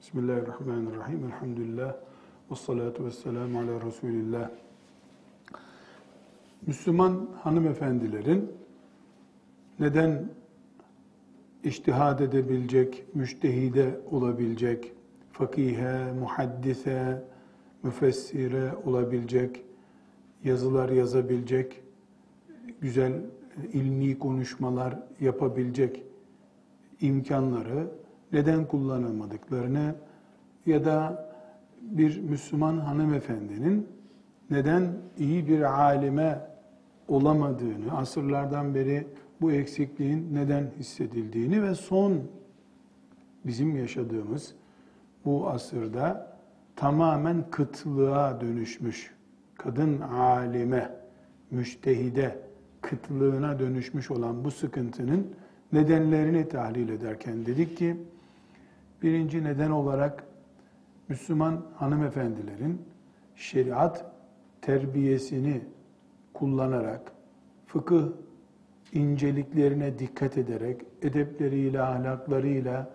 Bismillahirrahmanirrahim. 0.00 1.24
Elhamdülillah. 1.24 1.96
Ve 2.50 2.54
salatu 2.54 3.04
ve 3.04 3.10
selamu 3.10 3.58
ala 3.58 3.86
Resulillah. 3.86 4.50
Müslüman 6.66 7.28
hanımefendilerin 7.42 8.52
neden 9.80 10.28
iştihad 11.64 12.20
edebilecek, 12.20 13.04
müştehide 13.14 14.00
olabilecek, 14.10 14.92
fakihe, 15.32 16.12
muhaddise, 16.12 17.24
müfessire 17.82 18.72
olabilecek, 18.84 19.64
yazılar 20.44 20.88
yazabilecek, 20.88 21.82
güzel 22.80 23.12
ilmi 23.72 24.18
konuşmalar 24.18 24.98
yapabilecek 25.20 26.02
imkanları 27.00 27.99
neden 28.32 28.64
kullanamadıklarını 28.64 29.94
ya 30.66 30.84
da 30.84 31.30
bir 31.82 32.20
Müslüman 32.20 32.78
hanımefendinin 32.78 33.88
neden 34.50 34.92
iyi 35.18 35.48
bir 35.48 35.80
alime 35.80 36.40
olamadığını, 37.08 37.96
asırlardan 37.96 38.74
beri 38.74 39.06
bu 39.40 39.52
eksikliğin 39.52 40.34
neden 40.34 40.70
hissedildiğini 40.78 41.62
ve 41.62 41.74
son 41.74 42.22
bizim 43.46 43.76
yaşadığımız 43.76 44.54
bu 45.24 45.48
asırda 45.48 46.36
tamamen 46.76 47.44
kıtlığa 47.50 48.40
dönüşmüş, 48.40 49.14
kadın 49.54 50.00
alime, 50.00 50.90
müştehide, 51.50 52.38
kıtlığına 52.80 53.58
dönüşmüş 53.58 54.10
olan 54.10 54.44
bu 54.44 54.50
sıkıntının 54.50 55.26
nedenlerini 55.72 56.48
tahlil 56.48 56.88
ederken 56.88 57.46
dedik 57.46 57.76
ki, 57.76 57.96
birinci 59.02 59.44
neden 59.44 59.70
olarak 59.70 60.24
Müslüman 61.08 61.66
hanımefendilerin 61.74 62.82
şeriat 63.36 64.12
terbiyesini 64.62 65.60
kullanarak, 66.34 67.12
fıkıh 67.66 68.02
inceliklerine 68.92 69.98
dikkat 69.98 70.38
ederek, 70.38 70.80
edepleriyle, 71.02 71.82
ahlaklarıyla 71.82 72.90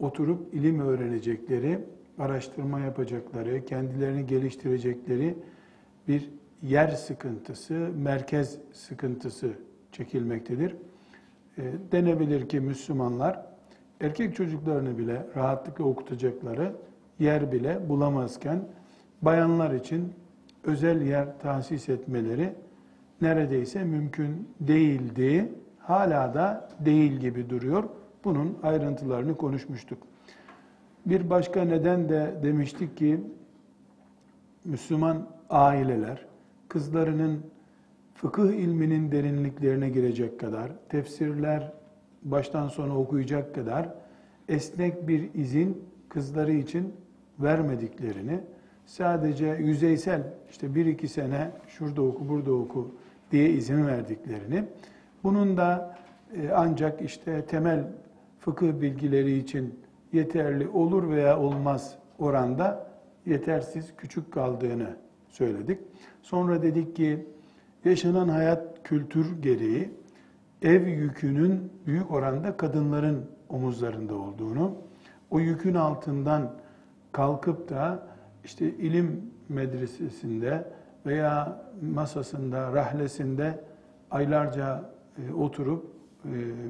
oturup 0.00 0.54
ilim 0.54 0.80
öğrenecekleri, 0.80 1.80
araştırma 2.18 2.80
yapacakları, 2.80 3.64
kendilerini 3.64 4.26
geliştirecekleri 4.26 5.36
bir 6.08 6.30
yer 6.62 6.88
sıkıntısı, 6.88 7.90
merkez 7.96 8.58
sıkıntısı 8.72 9.52
çekilmektedir. 9.92 10.76
E, 11.58 11.62
denebilir 11.92 12.48
ki 12.48 12.60
Müslümanlar 12.60 13.53
erkek 14.00 14.36
çocuklarını 14.36 14.98
bile 14.98 15.26
rahatlıkla 15.36 15.84
okutacakları 15.84 16.72
yer 17.18 17.52
bile 17.52 17.88
bulamazken 17.88 18.60
bayanlar 19.22 19.74
için 19.74 20.12
özel 20.64 21.02
yer 21.02 21.38
tahsis 21.38 21.88
etmeleri 21.88 22.54
neredeyse 23.20 23.84
mümkün 23.84 24.48
değildi. 24.60 25.52
Hala 25.78 26.34
da 26.34 26.68
değil 26.80 27.12
gibi 27.12 27.50
duruyor. 27.50 27.84
Bunun 28.24 28.58
ayrıntılarını 28.62 29.36
konuşmuştuk. 29.36 29.98
Bir 31.06 31.30
başka 31.30 31.64
neden 31.64 32.08
de 32.08 32.34
demiştik 32.42 32.96
ki 32.96 33.20
Müslüman 34.64 35.26
aileler 35.50 36.26
kızlarının 36.68 37.40
fıkıh 38.14 38.52
ilminin 38.52 39.12
derinliklerine 39.12 39.88
girecek 39.88 40.40
kadar, 40.40 40.72
tefsirler 40.88 41.72
baştan 42.24 42.68
sona 42.68 42.98
okuyacak 42.98 43.54
kadar 43.54 43.88
esnek 44.48 45.08
bir 45.08 45.34
izin 45.34 45.84
kızları 46.08 46.52
için 46.52 46.94
vermediklerini, 47.38 48.40
sadece 48.86 49.46
yüzeysel 49.46 50.22
işte 50.50 50.74
bir 50.74 50.86
iki 50.86 51.08
sene 51.08 51.50
şurada 51.68 52.02
oku 52.02 52.28
burada 52.28 52.52
oku 52.52 52.94
diye 53.30 53.50
izin 53.50 53.86
verdiklerini, 53.86 54.64
bunun 55.24 55.56
da 55.56 55.96
e, 56.36 56.50
ancak 56.54 57.02
işte 57.02 57.44
temel 57.44 57.84
fıkıh 58.38 58.80
bilgileri 58.80 59.38
için 59.38 59.74
yeterli 60.12 60.68
olur 60.68 61.10
veya 61.10 61.40
olmaz 61.40 61.98
oranda 62.18 62.86
yetersiz 63.26 63.92
küçük 63.96 64.32
kaldığını 64.32 64.96
söyledik. 65.28 65.80
Sonra 66.22 66.62
dedik 66.62 66.96
ki 66.96 67.26
yaşanan 67.84 68.28
hayat 68.28 68.82
kültür 68.84 69.42
gereği 69.42 69.90
ev 70.62 70.86
yükünün 70.86 71.72
büyük 71.86 72.10
oranda 72.10 72.56
kadınların 72.56 73.24
omuzlarında 73.48 74.14
olduğunu, 74.14 74.74
o 75.30 75.38
yükün 75.38 75.74
altından 75.74 76.50
kalkıp 77.12 77.68
da 77.68 78.06
işte 78.44 78.66
ilim 78.66 79.30
medresesinde 79.48 80.72
veya 81.06 81.62
masasında, 81.82 82.72
rahlesinde 82.72 83.60
aylarca 84.10 84.90
e, 85.18 85.32
oturup 85.32 85.86
e, 86.24 86.28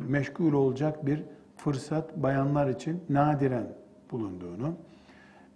meşgul 0.09 0.53
olacak 0.53 1.07
bir 1.07 1.25
fırsat 1.57 2.17
bayanlar 2.17 2.69
için 2.69 3.03
nadiren 3.09 3.67
bulunduğunu, 4.11 4.75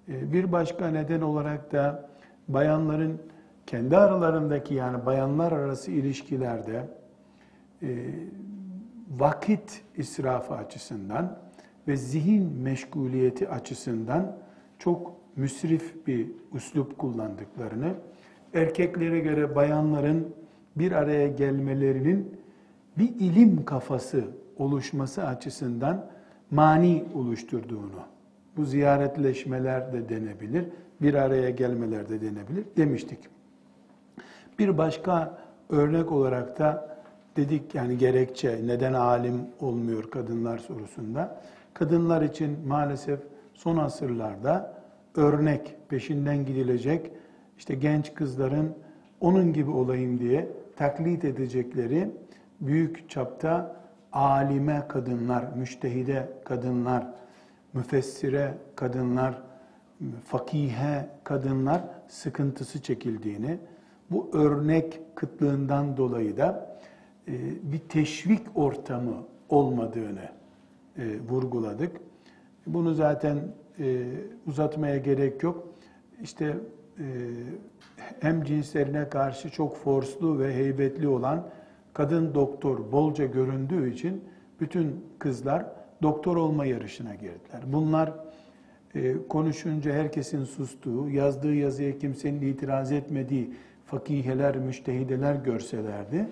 e, 0.09 0.33
bir 0.33 0.53
başka 0.53 0.89
neden 0.89 1.21
olarak 1.21 1.73
da 1.73 2.09
bayanların 2.49 3.19
kendi 3.67 3.97
aralarındaki 3.97 4.75
yani 4.75 5.07
bayanlar 5.07 5.53
arası 5.53 5.91
ilişkilerde 5.91 6.98
vakit 9.11 9.83
israfı 9.97 10.55
açısından 10.55 11.39
ve 11.89 11.97
zihin 11.97 12.53
meşguliyeti 12.63 13.49
açısından 13.49 14.37
çok 14.79 15.13
müsrif 15.37 16.07
bir 16.07 16.27
üslup 16.55 16.99
kullandıklarını, 16.99 17.95
erkeklere 18.55 19.21
göre 19.21 19.57
bayanların 19.57 20.35
bir 20.77 20.93
araya 20.93 21.29
gelmelerinin 21.29 22.41
bir 22.99 23.09
ilim 23.09 23.65
kafası 23.65 24.25
oluşması 24.57 25.27
açısından 25.27 26.07
mani 26.51 27.05
oluşturduğunu, 27.15 28.03
bu 28.57 28.65
ziyaretleşmeler 28.65 29.93
de 29.93 30.09
denebilir, 30.09 30.65
bir 31.03 31.15
araya 31.15 31.51
gelmeler 31.51 32.09
de 32.09 32.21
denebilir 32.21 32.65
demiştik. 32.77 33.19
Bir 34.59 34.79
başka 34.79 35.39
örnek 35.69 36.13
olarak 36.13 36.59
da 36.59 36.98
dedik 37.39 37.75
yani 37.75 37.99
gerekçe 37.99 38.61
neden 38.67 38.93
alim 38.93 39.47
olmuyor 39.61 40.11
kadınlar 40.11 40.59
sorusunda. 40.59 41.41
Kadınlar 41.75 42.23
için 42.23 42.59
maalesef 42.67 43.21
son 43.55 43.77
asırlarda 43.77 44.75
örnek 45.15 45.77
peşinden 45.89 46.47
gidilecek 46.47 47.11
işte 47.59 47.75
genç 47.75 48.15
kızların 48.15 48.75
onun 49.21 49.53
gibi 49.53 49.71
olayım 49.71 50.21
diye 50.21 50.49
taklit 50.77 51.25
edecekleri 51.25 52.11
büyük 52.61 53.11
çapta 53.11 53.77
alime 54.13 54.83
kadınlar, 54.89 55.45
müştehide 55.57 56.29
kadınlar, 56.45 57.07
müfessire 57.73 58.55
kadınlar, 58.77 59.43
fakihe 60.25 61.09
kadınlar 61.25 61.81
sıkıntısı 62.09 62.83
çekildiğini, 62.83 63.59
bu 64.11 64.31
örnek 64.33 65.01
kıtlığından 65.15 65.97
dolayı 65.97 66.37
da 66.37 66.79
bir 67.63 67.79
teşvik 67.79 68.43
ortamı 68.55 69.15
olmadığını 69.49 70.29
e, 70.99 71.21
vurguladık. 71.29 71.97
Bunu 72.67 72.95
zaten 72.95 73.39
e, 73.79 74.05
uzatmaya 74.47 74.97
gerek 74.97 75.43
yok. 75.43 75.69
İşte 76.23 76.57
hem 78.21 78.45
cinslerine 78.45 79.09
karşı 79.09 79.51
çok 79.51 79.77
forslu 79.77 80.39
ve 80.39 80.55
heybetli 80.55 81.09
olan 81.09 81.47
kadın 81.95 82.35
doktor 82.35 82.93
bolca 82.93 83.27
göründüğü 83.27 83.93
için 83.93 84.25
bütün 84.61 85.05
kızlar 85.19 85.67
doktor 86.03 86.37
olma 86.37 86.67
yarışına 86.67 87.15
girdiler. 87.15 87.63
Bunlar 87.67 88.13
konuşunca 89.29 89.93
herkesin 89.93 90.45
sustuğu, 90.45 91.11
yazdığı 91.11 91.55
yazıya 91.55 91.99
kimsenin 91.99 92.43
itiraz 92.43 92.93
etmediği 92.93 93.55
fakiheler, 93.87 94.57
müştehideler 94.57 95.35
görselerdi, 95.35 96.27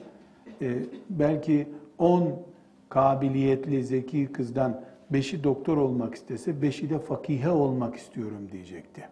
e, 0.62 0.78
belki 1.10 1.68
10 1.98 2.42
kabiliyetli, 2.88 3.84
zeki 3.84 4.26
kızdan 4.26 4.80
beşi 5.10 5.44
doktor 5.44 5.76
olmak 5.76 6.14
istese, 6.14 6.62
beşi 6.62 6.90
de 6.90 6.98
fakihe 6.98 7.50
olmak 7.50 7.96
istiyorum 7.96 8.48
diyecekti. 8.52 9.04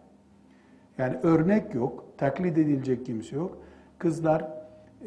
Yani 0.97 1.17
örnek 1.23 1.75
yok, 1.75 2.05
taklit 2.17 2.57
edilecek 2.57 3.05
kimse 3.05 3.35
yok. 3.35 3.57
Kızlar 3.97 4.41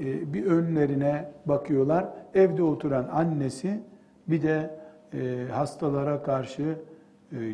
e, 0.01 0.33
bir 0.33 0.47
önlerine 0.47 1.31
bakıyorlar, 1.47 2.07
evde 2.35 2.63
oturan 2.63 3.09
annesi 3.13 3.81
bir 4.29 4.43
de 4.43 4.71
e, 5.15 5.47
hastalara 5.53 6.23
karşı 6.23 6.79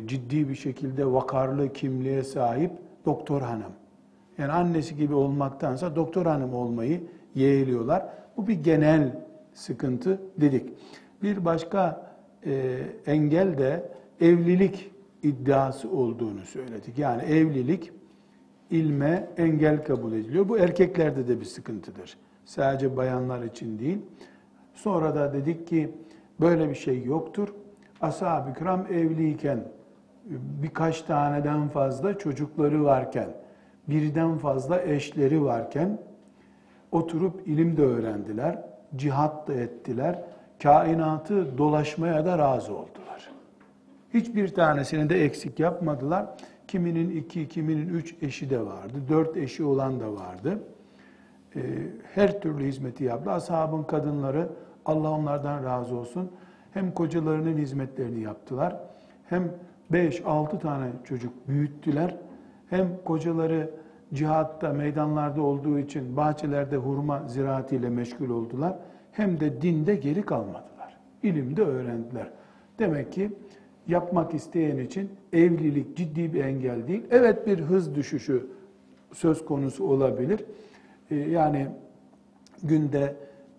ciddi 0.05 0.49
bir 0.49 0.55
şekilde 0.55 1.11
vakarlı 1.11 1.73
kimliğe 1.73 2.23
sahip 2.23 2.71
doktor 3.05 3.41
hanım. 3.41 3.71
Yani 4.37 4.51
annesi 4.51 4.95
gibi 4.95 5.13
olmaktansa 5.13 5.95
doktor 5.95 6.25
hanım 6.25 6.53
olmayı 6.53 7.03
yeğliyorlar. 7.35 8.05
Bu 8.37 8.47
bir 8.47 8.63
genel 8.63 9.25
sıkıntı 9.53 10.21
dedik. 10.37 10.69
Bir 11.23 11.45
başka 11.45 12.11
e, 12.45 12.79
engel 13.05 13.57
de 13.57 13.91
evlilik 14.21 14.91
iddiası 15.23 15.91
olduğunu 15.91 16.41
söyledik. 16.41 16.97
Yani 16.97 17.21
evlilik 17.21 17.91
ilme 18.71 19.29
engel 19.37 19.83
kabul 19.83 20.13
ediliyor. 20.13 20.49
Bu 20.49 20.57
erkeklerde 20.57 21.27
de 21.27 21.39
bir 21.39 21.45
sıkıntıdır. 21.45 22.17
Sadece 22.45 22.97
bayanlar 22.97 23.43
için 23.43 23.79
değil. 23.79 23.97
Sonra 24.73 25.15
da 25.15 25.33
dedik 25.33 25.67
ki 25.67 25.91
böyle 26.39 26.69
bir 26.69 26.75
şey 26.75 27.03
yoktur. 27.03 27.53
Ashab-ı 28.01 28.53
kiram 28.53 28.85
evliyken 28.93 29.59
birkaç 30.61 31.01
taneden 31.01 31.67
fazla 31.69 32.17
çocukları 32.17 32.83
varken, 32.83 33.29
birden 33.87 34.37
fazla 34.37 34.81
eşleri 34.81 35.43
varken 35.43 35.99
oturup 36.95 37.47
ilim 37.47 37.77
de 37.77 37.81
öğrendiler, 37.81 38.63
cihat 38.95 39.47
da 39.47 39.53
ettiler, 39.53 40.21
kainatı 40.63 41.57
dolaşmaya 41.57 42.25
da 42.25 42.37
razı 42.37 42.73
oldular. 42.73 43.31
Hiçbir 44.13 44.47
tanesini 44.47 45.09
de 45.09 45.25
eksik 45.25 45.59
yapmadılar. 45.59 46.25
Kiminin 46.67 47.09
iki, 47.09 47.47
kiminin 47.47 47.89
üç 47.89 48.15
eşi 48.21 48.49
de 48.49 48.65
vardı, 48.65 48.93
dört 49.09 49.37
eşi 49.37 49.63
olan 49.63 49.99
da 49.99 50.13
vardı. 50.13 50.59
Ee, 51.55 51.61
her 52.13 52.41
türlü 52.41 52.65
hizmeti 52.65 53.03
yaptı. 53.03 53.31
Ashabın 53.31 53.83
kadınları, 53.83 54.49
Allah 54.85 55.11
onlardan 55.11 55.63
razı 55.63 55.95
olsun, 55.95 56.31
hem 56.73 56.91
kocalarının 56.91 57.57
hizmetlerini 57.57 58.19
yaptılar, 58.19 58.75
hem 59.29 59.51
beş, 59.91 60.25
altı 60.25 60.59
tane 60.59 60.85
çocuk 61.03 61.47
büyüttüler, 61.47 62.15
hem 62.69 62.87
kocaları 63.05 63.69
cihatta, 64.15 64.73
meydanlarda 64.73 65.41
olduğu 65.41 65.79
için 65.79 66.17
bahçelerde 66.17 66.75
hurma 66.77 67.27
ziraatiyle 67.27 67.89
meşgul 67.89 68.29
oldular. 68.29 68.75
Hem 69.11 69.39
de 69.39 69.61
dinde 69.61 69.95
geri 69.95 70.21
kalmadılar. 70.21 70.97
İlimde 71.23 71.61
öğrendiler. 71.61 72.29
Demek 72.79 73.11
ki 73.11 73.31
yapmak 73.87 74.33
isteyen 74.33 74.77
için 74.77 75.09
evlilik 75.33 75.97
ciddi 75.97 76.33
bir 76.33 76.43
engel 76.43 76.87
değil. 76.87 77.03
Evet 77.11 77.47
bir 77.47 77.59
hız 77.59 77.95
düşüşü 77.95 78.47
söz 79.13 79.45
konusu 79.45 79.87
olabilir. 79.87 80.45
Ee, 81.11 81.15
yani 81.15 81.67
günde 82.63 83.15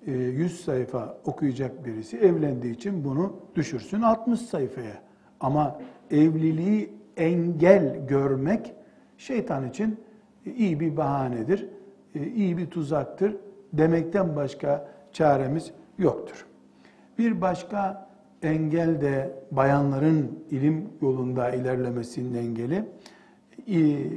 100 0.06 0.44
e, 0.44 0.48
sayfa 0.48 1.18
okuyacak 1.24 1.84
birisi 1.84 2.16
evlendiği 2.16 2.74
için 2.74 3.04
bunu 3.04 3.32
düşürsün 3.54 4.02
60 4.02 4.40
sayfaya. 4.40 5.02
Ama 5.40 5.80
evliliği 6.10 6.90
engel 7.16 8.06
görmek 8.08 8.72
şeytan 9.18 9.68
için 9.68 9.96
iyi 10.52 10.80
bir 10.80 10.96
bahanedir, 10.96 11.68
e, 12.14 12.26
iyi 12.26 12.56
bir 12.56 12.66
tuzaktır 12.66 13.36
demekten 13.72 14.36
başka 14.36 14.88
çaremiz 15.12 15.72
yoktur. 15.98 16.46
Bir 17.18 17.40
başka 17.40 18.08
engel 18.42 19.00
de 19.00 19.32
bayanların 19.50 20.44
ilim 20.50 20.88
yolunda 21.02 21.50
ilerlemesinin 21.50 22.34
engeli 22.34 22.84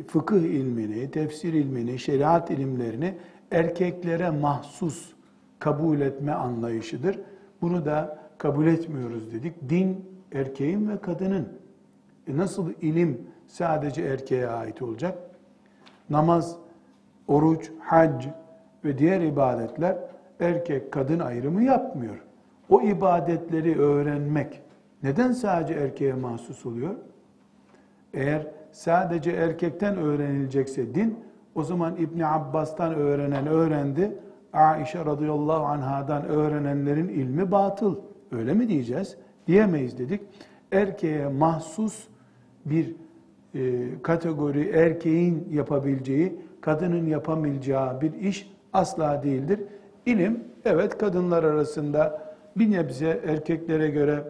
fıkıh 0.08 0.42
ilmini, 0.42 1.12
tefsir 1.12 1.54
ilmini, 1.54 2.00
şeriat 2.00 2.52
ilimlerini 2.52 3.14
erkeklere 3.52 4.30
mahsus 4.30 5.14
kabul 5.60 6.02
etme 6.02 6.32
anlayışıdır. 6.32 7.20
Bunu 7.62 7.86
da 7.86 8.20
kabul 8.38 8.68
etmiyoruz 8.68 9.34
dedik. 9.34 9.70
Din 9.70 10.06
erkeğin 10.32 10.90
ve 10.90 10.98
kadının. 10.98 11.48
E 12.28 12.38
nasıl 12.38 12.72
ilim 12.82 13.22
sadece 13.48 14.02
erkeğe 14.02 14.48
ait 14.48 14.82
olacak? 14.82 15.29
Namaz, 16.10 16.58
oruç, 17.28 17.72
hac 17.80 18.26
ve 18.86 18.98
diğer 18.98 19.22
ibadetler 19.22 19.98
erkek 20.40 20.92
kadın 20.92 21.20
ayrımı 21.20 21.64
yapmıyor. 21.64 22.16
O 22.70 22.82
ibadetleri 22.82 23.80
öğrenmek 23.80 24.62
neden 25.04 25.32
sadece 25.32 25.74
erkeğe 25.74 26.14
mahsus 26.14 26.66
oluyor? 26.66 26.96
Eğer 28.14 28.48
sadece 28.72 29.32
erkekten 29.32 29.98
öğrenilecekse 29.98 30.96
din, 30.96 31.20
o 31.56 31.64
zaman 31.64 31.96
İbni 31.96 32.26
Abbas'tan 32.26 32.94
öğrenen 32.94 33.48
öğrendi, 33.48 34.18
Aişe 34.54 35.06
radıyallahu 35.06 35.66
anhadan 35.66 36.26
öğrenenlerin 36.26 37.08
ilmi 37.08 37.52
batıl. 37.52 37.96
Öyle 38.32 38.54
mi 38.54 38.70
diyeceğiz? 38.70 39.18
Diyemeyiz 39.48 39.98
dedik. 39.98 40.22
Erkeğe 40.72 41.28
mahsus 41.28 42.08
bir 42.66 42.96
kategori 44.04 44.70
erkeğin 44.70 45.48
yapabileceği, 45.52 46.36
kadının 46.62 47.06
yapamayacağı 47.06 48.02
bir 48.02 48.14
iş 48.14 48.52
asla 48.74 49.24
değildir. 49.24 49.60
İlim, 50.06 50.44
evet 50.66 50.98
kadınlar 50.98 51.44
arasında 51.44 52.30
bir 52.56 52.72
nebze 52.72 53.22
erkeklere 53.26 53.90
göre 53.90 54.24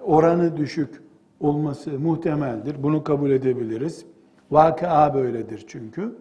oranı 0.00 0.56
düşük 0.56 1.02
olması 1.40 1.90
muhtemeldir. 1.98 2.82
Bunu 2.82 3.04
kabul 3.04 3.30
edebiliriz. 3.30 4.06
Vakıa 4.50 5.14
böyledir 5.14 5.64
çünkü. 5.68 6.14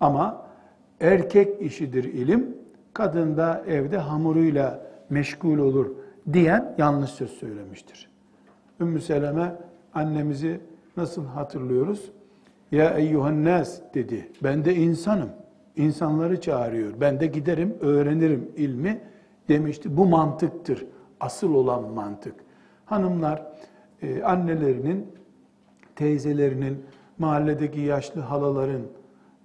Ama 0.00 0.46
erkek 1.00 1.62
işidir 1.62 2.04
ilim, 2.04 2.56
kadın 2.92 3.36
da 3.36 3.64
evde 3.68 3.98
hamuruyla 3.98 4.86
meşgul 5.10 5.58
olur 5.58 5.90
diyen 6.32 6.74
yanlış 6.78 7.10
söz 7.10 7.30
söylemiştir. 7.30 8.08
Ümmü 8.80 9.00
Seleme 9.00 9.56
annemizi 9.94 10.60
nasıl 10.96 11.26
hatırlıyoruz? 11.26 12.12
Ya 12.72 12.90
eyyuhan 12.90 13.44
nas 13.44 13.80
dedi. 13.94 14.30
Ben 14.42 14.64
de 14.64 14.74
insanım. 14.74 15.30
İnsanları 15.76 16.40
çağırıyor. 16.40 16.92
Ben 17.00 17.20
de 17.20 17.26
giderim, 17.26 17.76
öğrenirim 17.80 18.50
ilmi 18.56 19.00
demişti. 19.48 19.96
Bu 19.96 20.06
mantıktır. 20.06 20.86
Asıl 21.20 21.54
olan 21.54 21.90
mantık. 21.90 22.34
Hanımlar 22.84 23.42
e, 24.02 24.22
annelerinin, 24.22 25.06
teyzelerinin, 25.96 26.84
mahalledeki 27.18 27.80
yaşlı 27.80 28.20
halaların, 28.20 28.82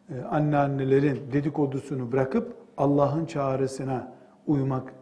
e, 0.10 0.22
anneannelerin 0.22 1.20
dedikodusunu 1.34 2.12
bırakıp 2.12 2.56
Allah'ın 2.77 3.25
çağrısına 3.25 4.12
uymak 4.48 4.94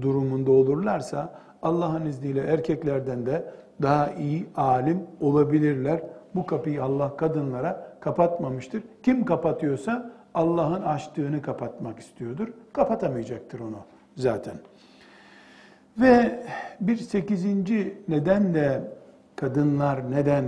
durumunda 0.00 0.52
olurlarsa 0.52 1.40
Allah'ın 1.62 2.06
izniyle 2.06 2.40
erkeklerden 2.40 3.26
de 3.26 3.54
daha 3.82 4.12
iyi 4.12 4.46
alim 4.56 5.02
olabilirler. 5.20 6.00
Bu 6.34 6.46
kapıyı 6.46 6.84
Allah 6.84 7.16
kadınlara 7.16 7.96
kapatmamıştır. 8.00 8.82
Kim 9.02 9.24
kapatıyorsa 9.24 10.10
Allah'ın 10.34 10.82
açtığını 10.82 11.42
kapatmak 11.42 11.98
istiyordur. 11.98 12.48
Kapatamayacaktır 12.72 13.60
onu 13.60 13.78
zaten. 14.16 14.54
Ve 15.98 16.44
bir 16.80 16.96
sekizinci 16.96 17.98
neden 18.08 18.54
de 18.54 18.80
kadınlar 19.36 20.10
neden 20.10 20.44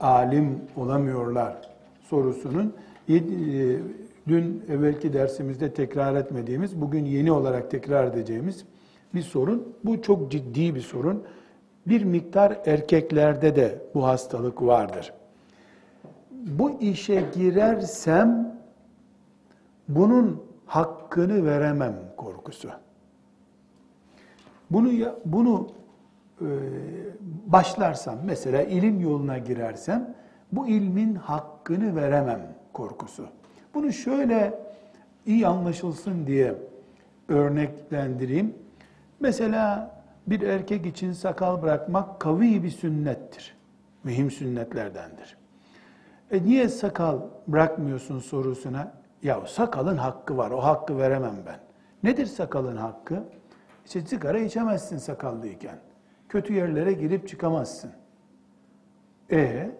alim 0.00 0.60
olamıyorlar 0.76 1.56
sorusunun 2.10 2.74
e, 3.08 3.14
dün 4.28 4.64
evvelki 4.68 5.12
dersimizde 5.12 5.72
tekrar 5.72 6.14
etmediğimiz, 6.14 6.80
bugün 6.80 7.04
yeni 7.04 7.32
olarak 7.32 7.70
tekrar 7.70 8.06
edeceğimiz 8.06 8.64
bir 9.14 9.22
sorun. 9.22 9.68
Bu 9.84 10.02
çok 10.02 10.32
ciddi 10.32 10.74
bir 10.74 10.80
sorun. 10.80 11.22
Bir 11.86 12.04
miktar 12.04 12.58
erkeklerde 12.66 13.56
de 13.56 13.78
bu 13.94 14.06
hastalık 14.06 14.62
vardır. 14.62 15.12
Bu 16.30 16.80
işe 16.80 17.24
girersem 17.34 18.58
bunun 19.88 20.42
hakkını 20.66 21.46
veremem 21.46 21.94
korkusu. 22.16 22.70
Bunu 24.70 24.90
bunu 25.24 25.68
e, 26.40 26.46
başlarsam 27.46 28.18
mesela 28.24 28.62
ilim 28.62 29.00
yoluna 29.00 29.38
girersem 29.38 30.14
bu 30.52 30.66
ilmin 30.66 31.14
hakkını 31.14 31.96
veremem 31.96 32.40
korkusu. 32.72 33.26
Bunu 33.74 33.92
şöyle 33.92 34.54
iyi 35.26 35.46
anlaşılsın 35.46 36.26
diye 36.26 36.54
örneklendireyim. 37.28 38.54
Mesela 39.20 39.95
bir 40.26 40.40
erkek 40.40 40.86
için 40.86 41.12
sakal 41.12 41.62
bırakmak 41.62 42.20
kavi 42.20 42.62
bir 42.62 42.70
sünnettir. 42.70 43.56
Mühim 44.04 44.30
sünnetlerdendir. 44.30 45.36
E 46.30 46.42
niye 46.42 46.68
sakal 46.68 47.20
bırakmıyorsun 47.46 48.18
sorusuna? 48.18 48.92
Ya 49.22 49.46
sakalın 49.46 49.96
hakkı 49.96 50.36
var, 50.36 50.50
o 50.50 50.64
hakkı 50.64 50.98
veremem 50.98 51.36
ben. 51.46 51.60
Nedir 52.02 52.26
sakalın 52.26 52.76
hakkı? 52.76 53.24
İşte 53.86 54.00
sigara 54.00 54.38
içemezsin 54.38 54.98
sakallıyken. 54.98 55.78
Kötü 56.28 56.52
yerlere 56.52 56.92
girip 56.92 57.28
çıkamazsın. 57.28 57.90
E, 59.30 59.70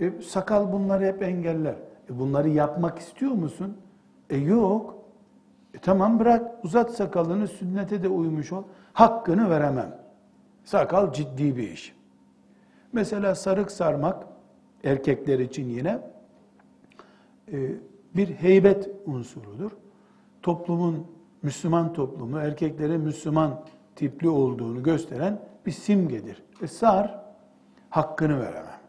e 0.00 0.20
sakal 0.22 0.72
bunları 0.72 1.04
hep 1.04 1.22
engeller. 1.22 1.74
E 2.10 2.18
bunları 2.18 2.48
yapmak 2.48 2.98
istiyor 2.98 3.32
musun? 3.32 3.76
E 4.30 4.36
yok. 4.36 5.01
E 5.74 5.78
tamam 5.78 6.18
bırak, 6.18 6.64
uzat 6.64 6.90
sakalını, 6.90 7.48
sünnete 7.48 8.02
de 8.02 8.08
uymuş 8.08 8.52
ol. 8.52 8.62
Hakkını 8.92 9.50
veremem. 9.50 9.98
Sakal 10.64 11.12
ciddi 11.12 11.56
bir 11.56 11.70
iş. 11.70 11.96
Mesela 12.92 13.34
sarık 13.34 13.70
sarmak, 13.70 14.26
erkekler 14.84 15.38
için 15.38 15.68
yine 15.68 16.00
e, 17.52 17.70
bir 18.16 18.28
heybet 18.28 18.90
unsurudur. 19.06 19.70
Toplumun, 20.42 21.06
Müslüman 21.42 21.92
toplumu, 21.92 22.38
erkeklere 22.38 22.98
Müslüman 22.98 23.60
tipli 23.96 24.28
olduğunu 24.28 24.82
gösteren 24.82 25.40
bir 25.66 25.72
simgedir. 25.72 26.42
E 26.62 26.66
sar, 26.66 27.24
hakkını 27.90 28.40
veremem. 28.40 28.80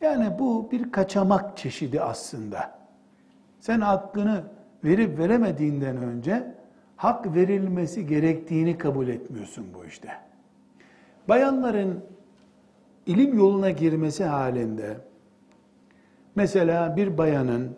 Yani 0.00 0.38
bu 0.38 0.70
bir 0.70 0.92
kaçamak 0.92 1.56
çeşidi 1.56 2.00
aslında. 2.00 2.78
Sen 3.60 3.80
hakkını 3.80 4.42
verip 4.84 5.18
veremediğinden 5.18 5.96
önce 5.96 6.54
hak 6.96 7.34
verilmesi 7.34 8.06
gerektiğini 8.06 8.78
kabul 8.78 9.08
etmiyorsun 9.08 9.66
bu 9.74 9.84
işte. 9.84 10.08
Bayanların 11.28 12.04
ilim 13.06 13.38
yoluna 13.38 13.70
girmesi 13.70 14.24
halinde 14.24 14.96
mesela 16.34 16.96
bir 16.96 17.18
bayanın 17.18 17.76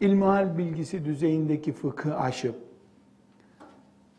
ilmihal 0.00 0.58
bilgisi 0.58 1.04
düzeyindeki 1.04 1.72
fıkı 1.72 2.16
aşıp 2.16 2.54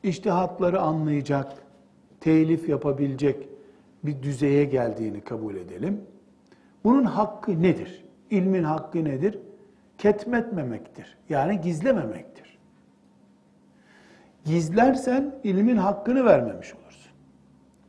iştihatları 0.03 0.81
anlayacak, 0.81 1.53
telif 2.19 2.69
yapabilecek 2.69 3.49
bir 4.03 4.23
düzeye 4.23 4.65
geldiğini 4.65 5.21
kabul 5.21 5.55
edelim. 5.55 6.01
Bunun 6.83 7.03
hakkı 7.03 7.61
nedir? 7.61 8.05
İlmin 8.29 8.63
hakkı 8.63 9.05
nedir? 9.05 9.39
Ketmetmemektir. 10.01 11.17
Yani 11.29 11.61
gizlememektir. 11.61 12.57
Gizlersen 14.45 15.35
ilmin 15.43 15.77
hakkını 15.77 16.25
vermemiş 16.25 16.73
olursun. 16.73 17.11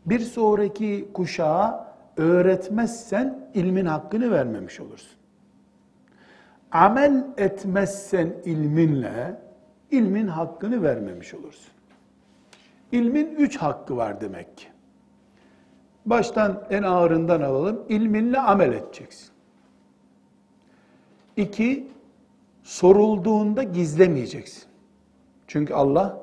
Bir 0.06 0.20
sonraki 0.20 1.08
kuşağa 1.14 1.94
öğretmezsen 2.16 3.48
ilmin 3.54 3.86
hakkını 3.86 4.30
vermemiş 4.30 4.80
olursun. 4.80 5.18
Amel 6.72 7.26
etmezsen 7.36 8.34
ilminle 8.44 9.40
ilmin 9.90 10.26
hakkını 10.26 10.82
vermemiş 10.82 11.34
olursun. 11.34 11.72
İlmin 12.92 13.26
üç 13.26 13.56
hakkı 13.56 13.96
var 13.96 14.20
demek 14.20 14.56
ki. 14.56 14.66
Baştan 16.06 16.64
en 16.70 16.82
ağırından 16.82 17.40
alalım. 17.40 17.84
İlminle 17.88 18.40
amel 18.40 18.72
edeceksin. 18.72 19.28
İki, 21.36 21.92
sorulduğunda 22.62 23.62
gizlemeyeceksin. 23.62 24.64
Çünkü 25.46 25.74
Allah 25.74 26.22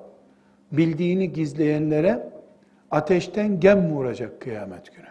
bildiğini 0.71 1.33
gizleyenlere 1.33 2.29
ateşten 2.91 3.59
gem 3.59 3.91
vuracak 3.91 4.41
kıyamet 4.41 4.95
günü. 4.95 5.07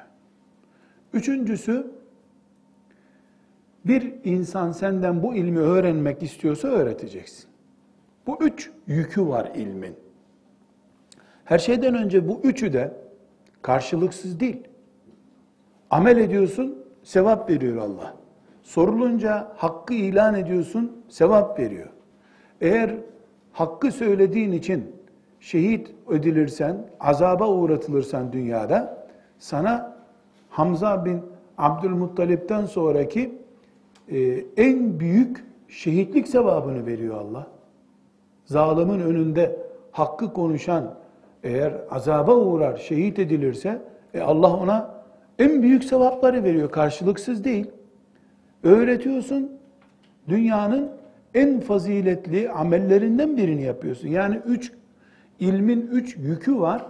Üçüncüsü, 1.13 1.91
bir 3.85 4.15
insan 4.25 4.73
senden 4.73 5.23
bu 5.23 5.35
ilmi 5.35 5.59
öğrenmek 5.59 6.23
istiyorsa 6.23 6.69
öğreteceksin. 6.69 7.51
Bu 8.27 8.39
üç 8.41 8.71
yükü 8.87 9.27
var 9.27 9.53
ilmin. 9.55 9.97
Her 11.45 11.59
şeyden 11.59 11.95
önce 11.95 12.29
bu 12.29 12.41
üçü 12.45 12.73
de 12.73 12.93
karşılıksız 13.63 14.41
değil. 14.41 14.63
Amel 15.91 16.17
ediyorsun, 16.17 16.85
sevap 17.03 17.51
veriyor 17.51 17.77
Allah. 17.77 18.17
Sorulunca 18.69 19.53
hakkı 19.57 19.95
ilan 19.95 20.35
ediyorsun, 20.35 20.93
sevap 21.09 21.59
veriyor. 21.59 21.89
Eğer 22.61 22.91
hakkı 23.53 23.93
söylediğin 23.93 24.53
için 24.53 24.93
şehit 25.41 25.95
edilirsen, 26.11 26.87
azaba 27.01 27.49
uğratılırsan 27.49 28.33
dünyada, 28.33 29.07
sana 29.39 29.97
Hamza 30.51 31.05
bin 31.05 31.21
Abdülmuttalip'ten 31.59 32.67
sonraki 32.67 33.39
e, 34.09 34.19
en 34.57 35.01
büyük 35.01 35.45
şehitlik 35.69 36.29
sevabını 36.29 36.87
veriyor 36.87 37.21
Allah. 37.21 37.47
Zalimin 38.45 39.01
önünde 39.01 39.57
hakkı 39.93 40.33
konuşan 40.33 40.95
eğer 41.43 41.73
azaba 41.91 42.35
uğrar, 42.35 42.77
şehit 42.77 43.19
edilirse 43.19 43.83
e 44.15 44.21
Allah 44.21 44.57
ona 44.57 44.95
en 45.39 45.63
büyük 45.63 45.85
sevapları 45.85 46.45
veriyor. 46.45 46.71
Karşılıksız 46.71 47.45
değil. 47.45 47.78
Öğretiyorsun. 48.63 49.53
Dünyanın 50.29 50.89
en 51.35 51.61
faziletli 51.61 52.51
amellerinden 52.51 53.37
birini 53.37 53.63
yapıyorsun. 53.63 54.09
Yani 54.09 54.41
üç 54.47 54.73
ilmin 55.41 55.89
üç 55.93 56.17
yükü 56.17 56.59
var. 56.59 56.87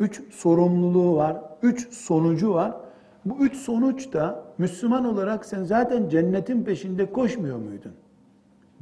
Üç 0.00 0.20
sorumluluğu 0.30 1.16
var. 1.16 1.36
Üç 1.62 1.92
sonucu 1.92 2.54
var. 2.54 2.72
Bu 3.24 3.44
üç 3.44 3.56
sonuç 3.56 4.12
da 4.12 4.44
Müslüman 4.58 5.04
olarak 5.04 5.44
sen 5.44 5.64
zaten 5.64 6.08
cennetin 6.08 6.64
peşinde 6.64 7.12
koşmuyor 7.12 7.56
muydun? 7.56 7.92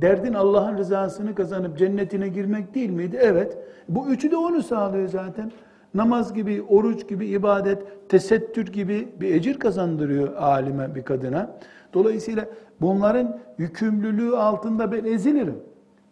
Derdin 0.01 0.35
Allah'ın 0.35 0.79
rızasını 0.79 1.35
kazanıp 1.35 1.79
cennetine 1.79 2.29
girmek 2.29 2.75
değil 2.75 2.91
miydi? 2.91 3.19
Evet. 3.21 3.59
Bu 3.89 4.09
üçü 4.09 4.31
de 4.31 4.37
onu 4.37 4.63
sağlıyor 4.63 5.09
zaten. 5.09 5.53
Namaz 5.95 6.35
gibi, 6.35 6.63
oruç 6.63 7.09
gibi, 7.09 7.27
ibadet, 7.27 8.09
tesettür 8.09 8.67
gibi 8.67 9.09
bir 9.21 9.35
ecir 9.35 9.59
kazandırıyor 9.59 10.37
alime 10.37 10.95
bir 10.95 11.03
kadına. 11.03 11.51
Dolayısıyla 11.95 12.45
bunların 12.81 13.39
yükümlülüğü 13.59 14.37
altında 14.37 14.93
ben 14.93 15.05
ezilirim. 15.05 15.59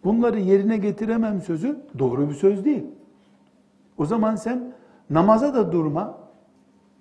Bunları 0.05 0.39
yerine 0.39 0.77
getiremem 0.77 1.41
sözü 1.41 1.77
doğru 1.99 2.29
bir 2.29 2.35
söz 2.35 2.65
değil. 2.65 2.85
O 3.99 4.05
zaman 4.05 4.37
sen 4.37 4.73
namaza 5.11 5.55
da 5.55 5.73
durma. 5.73 6.19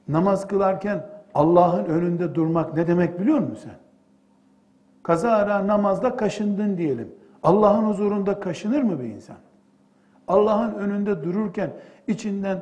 Namaz 0.07 0.47
kılarken 0.47 1.05
Allah'ın 1.33 1.85
önünde 1.85 2.35
durmak 2.35 2.73
ne 2.73 2.87
demek 2.87 3.19
biliyor 3.19 3.39
musun 3.39 3.57
sen? 3.63 3.75
Kazara 5.03 5.67
namazda 5.67 6.15
kaşındın 6.15 6.77
diyelim. 6.77 7.07
Allah'ın 7.43 7.83
huzurunda 7.83 8.39
kaşınır 8.39 8.81
mı 8.81 8.99
bir 8.99 9.03
insan? 9.03 9.35
Allah'ın 10.31 10.73
önünde 10.73 11.23
dururken 11.23 11.69
içinden 12.07 12.59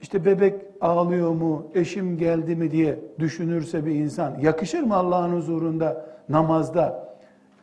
işte 0.00 0.24
bebek 0.24 0.54
ağlıyor 0.80 1.30
mu, 1.30 1.66
eşim 1.74 2.18
geldi 2.18 2.56
mi 2.56 2.70
diye 2.70 2.98
düşünürse 3.18 3.86
bir 3.86 3.94
insan 3.94 4.38
yakışır 4.38 4.82
mı 4.82 4.94
Allah'ın 4.94 5.36
huzurunda 5.36 6.06
namazda? 6.28 7.10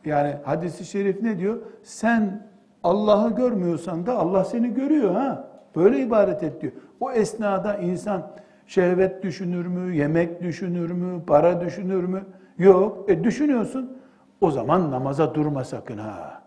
Yani 0.06 0.36
hadisi 0.44 0.86
şerif 0.86 1.22
ne 1.22 1.40
diyor? 1.40 1.58
Sen 1.84 2.48
Allah'ı 2.84 3.36
görmüyorsan 3.36 4.06
da 4.06 4.18
Allah 4.18 4.46
seni 4.46 4.74
görüyor 4.74 5.14
ha. 5.16 5.48
Böyle 5.76 6.00
ibaret 6.00 6.44
et 6.44 6.62
diyor. 6.62 6.74
O 7.00 7.12
esnada 7.12 7.78
insan 7.78 8.32
şehvet 8.68 9.24
düşünür 9.24 9.66
mü, 9.66 9.96
yemek 9.96 10.42
düşünür 10.42 10.92
mü, 10.92 11.22
para 11.28 11.62
düşünür 11.62 12.04
mü? 12.04 12.26
Yok. 12.58 13.10
E 13.10 13.24
düşünüyorsun. 13.24 13.98
O 14.42 14.52
zaman 14.52 14.92
namaza 14.92 15.36
durma 15.36 15.64
sakın 15.64 15.98
ha. 15.98 16.42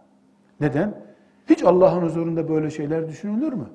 Neden? 0.60 0.94
Hiç 1.50 1.64
Allah'ın 1.64 2.02
huzurunda 2.02 2.48
böyle 2.48 2.70
şeyler 2.70 3.08
düşünülür 3.08 3.52
mü? 3.52 3.66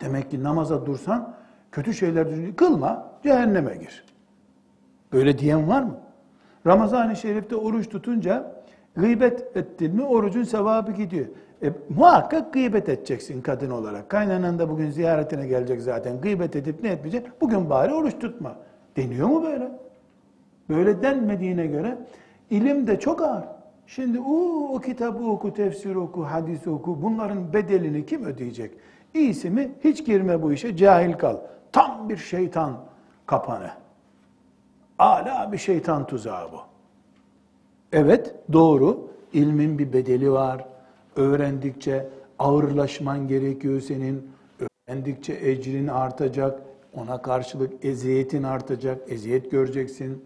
Demek 0.00 0.30
ki 0.30 0.42
namaza 0.42 0.86
dursan 0.86 1.34
kötü 1.72 1.94
şeyler 1.94 2.30
düşün. 2.30 2.52
Kılma, 2.52 3.10
cehenneme 3.22 3.76
gir. 3.76 4.04
Böyle 5.12 5.38
diyen 5.38 5.68
var 5.68 5.82
mı? 5.82 5.98
Ramazan-ı 6.66 7.16
Şerif'te 7.16 7.56
oruç 7.56 7.88
tutunca 7.88 8.52
gıybet 8.96 9.56
ettin 9.56 9.94
mi 9.94 10.02
orucun 10.02 10.42
sevabı 10.42 10.92
gidiyor. 10.92 11.26
E, 11.62 11.72
muhakkak 11.88 12.52
gıybet 12.52 12.88
edeceksin 12.88 13.42
kadın 13.42 13.70
olarak. 13.70 14.08
Kaynanan 14.08 14.58
da 14.58 14.70
bugün 14.70 14.90
ziyaretine 14.90 15.46
gelecek 15.46 15.82
zaten. 15.82 16.20
Gıybet 16.20 16.56
edip 16.56 16.82
ne 16.82 16.88
etmeyecek? 16.88 17.40
Bugün 17.40 17.70
bari 17.70 17.94
oruç 17.94 18.18
tutma. 18.18 18.56
Deniyor 18.96 19.28
mu 19.28 19.42
böyle? 19.42 19.70
Böyle 20.68 21.02
denmediğine 21.02 21.66
göre 21.66 21.98
ilim 22.50 22.86
de 22.86 23.00
çok 23.00 23.22
ağır. 23.22 23.55
Şimdi 23.86 24.20
o, 24.20 24.34
o 24.74 24.80
kitabı 24.80 25.24
oku, 25.24 25.54
tefsir 25.54 25.94
oku, 25.94 26.24
hadis 26.24 26.66
oku. 26.66 27.02
Bunların 27.02 27.52
bedelini 27.52 28.06
kim 28.06 28.24
ödeyecek? 28.24 28.74
İyisi 29.14 29.50
mi? 29.50 29.72
Hiç 29.84 30.06
girme 30.06 30.42
bu 30.42 30.52
işe, 30.52 30.76
cahil 30.76 31.12
kal. 31.12 31.36
Tam 31.72 32.08
bir 32.08 32.16
şeytan 32.16 32.76
kapanı. 33.26 33.70
Ala 34.98 35.52
bir 35.52 35.58
şeytan 35.58 36.06
tuzağı 36.06 36.52
bu. 36.52 36.60
Evet, 37.92 38.34
doğru. 38.52 39.10
İlmin 39.32 39.78
bir 39.78 39.92
bedeli 39.92 40.32
var. 40.32 40.66
Öğrendikçe 41.16 42.08
ağırlaşman 42.38 43.28
gerekiyor 43.28 43.80
senin. 43.80 44.30
Öğrendikçe 44.88 45.32
ecrin 45.32 45.88
artacak. 45.88 46.62
Ona 46.94 47.22
karşılık 47.22 47.84
eziyetin 47.84 48.42
artacak. 48.42 49.12
Eziyet 49.12 49.50
göreceksin. 49.50 50.24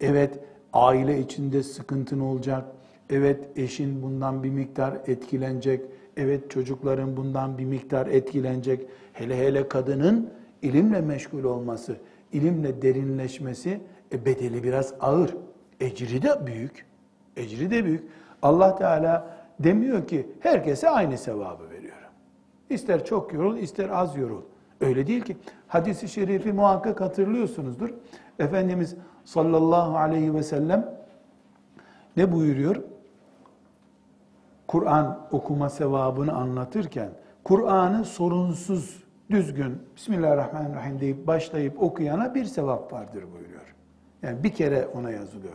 Evet, 0.00 0.38
aile 0.72 1.18
içinde 1.18 1.62
sıkıntın 1.62 2.20
olacak. 2.20 2.64
Evet, 3.10 3.48
eşin 3.56 4.02
bundan 4.02 4.42
bir 4.42 4.50
miktar 4.50 5.00
etkilenecek 5.06 5.80
Evet 6.16 6.50
çocukların 6.50 7.16
bundan 7.16 7.58
bir 7.58 7.64
miktar 7.64 8.06
etkilenecek. 8.06 8.86
Hele 9.12 9.38
hele 9.38 9.68
kadının 9.68 10.30
ilimle 10.62 11.00
meşgul 11.00 11.44
olması, 11.44 11.96
ilimle 12.32 12.82
derinleşmesi 12.82 13.80
e, 14.12 14.24
bedeli 14.24 14.64
biraz 14.64 14.94
ağır. 15.00 15.36
Ecri 15.80 16.22
de 16.22 16.46
büyük. 16.46 16.86
Ecri 17.36 17.70
de 17.70 17.84
büyük. 17.84 18.02
Allah 18.42 18.76
Teala 18.76 19.36
demiyor 19.58 20.06
ki 20.06 20.26
herkese 20.40 20.90
aynı 20.90 21.18
sevabı 21.18 21.70
veriyorum. 21.70 22.08
İster 22.70 23.04
çok 23.04 23.32
yorul, 23.32 23.56
ister 23.56 23.88
az 23.88 24.16
yorul. 24.16 24.42
Öyle 24.80 25.06
değil 25.06 25.20
ki. 25.20 25.36
Hadis-i 25.68 26.08
şerifi 26.08 26.52
muhakkak 26.52 27.00
hatırlıyorsunuzdur. 27.00 27.90
Efendimiz 28.38 28.96
sallallahu 29.24 29.96
aleyhi 29.96 30.34
ve 30.34 30.42
sellem 30.42 30.94
ne 32.16 32.32
buyuruyor? 32.32 32.76
Kur'an 34.74 35.18
okuma 35.32 35.68
sevabını 35.68 36.32
anlatırken 36.32 37.08
Kur'an'ı 37.44 38.04
sorunsuz, 38.04 39.02
düzgün 39.30 39.78
Bismillahirrahmanirrahim 39.96 41.00
deyip 41.00 41.26
başlayıp 41.26 41.82
okuyana 41.82 42.34
bir 42.34 42.44
sevap 42.44 42.92
vardır 42.92 43.24
buyuruyor. 43.32 43.74
Yani 44.22 44.44
bir 44.44 44.52
kere 44.52 44.86
ona 44.86 45.10
yazılıyor. 45.10 45.54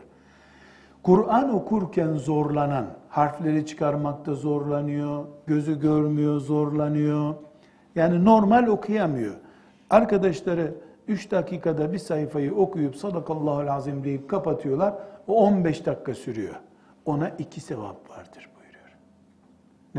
Kur'an 1.03 1.55
okurken 1.55 2.13
zorlanan, 2.13 2.85
harfleri 3.09 3.65
çıkarmakta 3.65 4.33
zorlanıyor, 4.33 5.25
gözü 5.47 5.79
görmüyor, 5.79 6.39
zorlanıyor. 6.39 7.35
Yani 7.95 8.25
normal 8.25 8.67
okuyamıyor. 8.67 9.35
Arkadaşları 9.89 10.73
3 11.07 11.31
dakikada 11.31 11.93
bir 11.93 11.99
sayfayı 11.99 12.55
okuyup 12.55 12.95
sadakallahu 12.95 13.71
azim 13.71 14.03
deyip 14.03 14.29
kapatıyorlar. 14.29 14.93
O 15.27 15.45
15 15.45 15.85
dakika 15.85 16.13
sürüyor. 16.13 16.55
Ona 17.05 17.29
iki 17.29 17.61
sevap 17.61 18.09
vardır. 18.09 18.48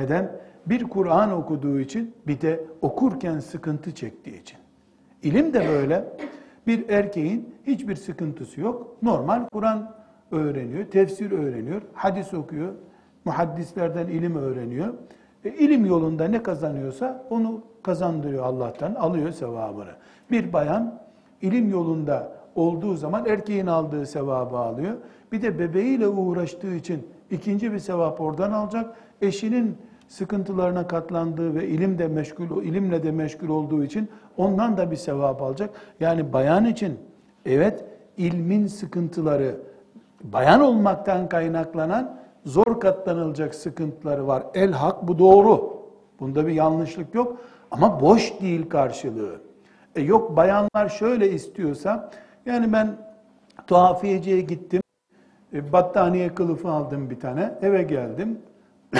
Neden? 0.00 0.32
Bir 0.66 0.84
Kur'an 0.84 1.32
okuduğu 1.32 1.80
için 1.80 2.14
bir 2.26 2.40
de 2.40 2.64
okurken 2.82 3.38
sıkıntı 3.38 3.94
çektiği 3.94 4.40
için. 4.40 4.58
İlim 5.22 5.54
de 5.54 5.68
böyle. 5.68 6.04
Bir 6.66 6.88
erkeğin 6.88 7.54
hiçbir 7.66 7.96
sıkıntısı 7.96 8.60
yok. 8.60 8.96
Normal 9.02 9.48
Kur'an 9.52 9.94
öğreniyor, 10.30 10.84
tefsir 10.84 11.30
öğreniyor, 11.30 11.82
hadis 11.92 12.34
okuyor, 12.34 12.72
muhaddislerden 13.24 14.06
ilim 14.06 14.36
öğreniyor. 14.36 14.94
E, 15.44 15.50
ilim 15.50 15.84
yolunda 15.84 16.28
ne 16.28 16.42
kazanıyorsa 16.42 17.26
onu 17.30 17.60
kazandırıyor 17.82 18.44
Allah'tan, 18.44 18.94
alıyor 18.94 19.30
sevabını. 19.30 19.92
Bir 20.30 20.52
bayan 20.52 21.00
ilim 21.42 21.70
yolunda 21.70 22.32
olduğu 22.54 22.96
zaman 22.96 23.26
erkeğin 23.26 23.66
aldığı 23.66 24.06
sevabı 24.06 24.56
alıyor. 24.56 24.96
Bir 25.32 25.42
de 25.42 25.58
bebeğiyle 25.58 26.08
uğraştığı 26.08 26.74
için 26.74 27.06
ikinci 27.30 27.72
bir 27.72 27.78
sevap 27.78 28.20
oradan 28.20 28.52
alacak. 28.52 28.96
Eşinin 29.22 29.76
sıkıntılarına 30.10 30.86
katlandığı 30.88 31.54
ve 31.54 31.68
ilimde 31.68 32.08
meşgul 32.08 32.62
ilimle 32.62 33.02
de 33.02 33.10
meşgul 33.10 33.48
olduğu 33.48 33.84
için 33.84 34.08
ondan 34.36 34.76
da 34.76 34.90
bir 34.90 34.96
sevap 34.96 35.42
alacak. 35.42 35.70
Yani 36.00 36.32
bayan 36.32 36.64
için 36.64 36.98
evet 37.46 37.84
ilmin 38.16 38.66
sıkıntıları 38.66 39.56
bayan 40.24 40.60
olmaktan 40.60 41.28
kaynaklanan 41.28 42.16
zor 42.44 42.80
katlanılacak 42.80 43.54
sıkıntıları 43.54 44.26
var. 44.26 44.42
El 44.54 44.72
hak 44.72 45.08
bu 45.08 45.18
doğru. 45.18 45.80
Bunda 46.20 46.46
bir 46.46 46.52
yanlışlık 46.52 47.14
yok 47.14 47.36
ama 47.70 48.00
boş 48.00 48.40
değil 48.40 48.68
karşılığı. 48.68 49.40
E 49.96 50.00
yok 50.00 50.36
bayanlar 50.36 50.88
şöyle 50.88 51.30
istiyorsa 51.30 52.10
yani 52.46 52.72
ben 52.72 52.96
tuhafiyeciye 53.66 54.40
gittim. 54.40 54.82
E, 55.52 55.72
battaniye 55.72 56.34
kılıfı 56.34 56.68
aldım 56.68 57.10
bir 57.10 57.20
tane. 57.20 57.54
Eve 57.62 57.82
geldim. 57.82 58.38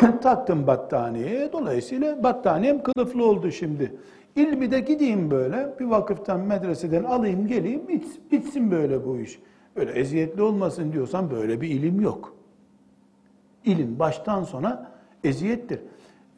Taktım 0.22 0.66
battaniyeye. 0.66 1.52
Dolayısıyla 1.52 2.22
battaniyem 2.22 2.82
kılıflı 2.82 3.26
oldu 3.26 3.50
şimdi. 3.50 3.92
İlmi 4.36 4.70
de 4.70 4.80
gideyim 4.80 5.30
böyle. 5.30 5.74
Bir 5.80 5.84
vakıftan, 5.84 6.40
medreseden 6.40 7.04
alayım 7.04 7.46
geleyim. 7.46 7.88
Bitsin, 7.88 8.22
bitsin 8.32 8.70
böyle 8.70 9.06
bu 9.06 9.18
iş. 9.18 9.38
Öyle 9.76 9.92
eziyetli 9.92 10.42
olmasın 10.42 10.92
diyorsan 10.92 11.30
böyle 11.30 11.60
bir 11.60 11.68
ilim 11.68 12.00
yok. 12.00 12.34
İlim 13.64 13.98
baştan 13.98 14.42
sona 14.42 14.90
eziyettir. 15.24 15.80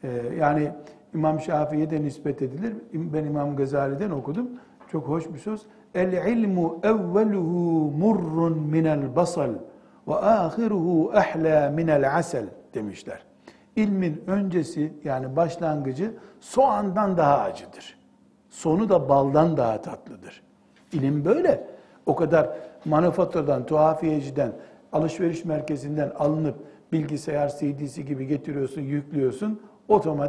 Ee, 0.03 0.09
yani 0.39 0.71
İmam 1.13 1.39
Şafii'ye 1.39 1.89
de 1.89 2.01
nispet 2.01 2.41
edilir. 2.41 2.73
Ben 2.93 3.25
İmam 3.25 3.55
Gazali'den 3.55 4.09
okudum. 4.09 4.49
Çok 4.91 5.07
hoş 5.07 5.33
bir 5.33 5.39
söz. 5.39 5.61
El 5.95 6.27
ilmu 6.27 6.79
evveluhu 6.83 7.91
murrun 7.97 8.59
minel 8.59 9.15
basal 9.15 9.49
ve 10.07 10.15
ahiruhu 10.15 11.11
ahla 11.13 11.69
minel 11.69 12.17
asel 12.17 12.45
demişler. 12.73 13.32
İlmin 13.75 14.23
öncesi 14.27 14.93
yani 15.03 15.35
başlangıcı 15.35 16.11
soğandan 16.39 17.17
daha 17.17 17.39
acıdır. 17.39 17.97
Sonu 18.49 18.89
da 18.89 19.09
baldan 19.09 19.57
daha 19.57 19.81
tatlıdır. 19.81 20.43
İlim 20.91 21.25
böyle. 21.25 21.67
O 22.05 22.15
kadar 22.15 22.49
manifaturadan, 22.85 23.65
tuhafiyeciden, 23.65 24.51
alışveriş 24.91 25.45
merkezinden 25.45 26.11
alınıp 26.19 26.55
bilgisayar 26.91 27.49
CD'si 27.49 28.05
gibi 28.05 28.27
getiriyorsun, 28.27 28.81
yüklüyorsun. 28.81 29.61
Otomatik 29.87 30.21